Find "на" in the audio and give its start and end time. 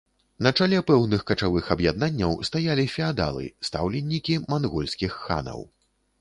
0.45-0.51